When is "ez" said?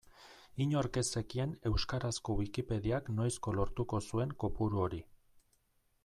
1.01-1.03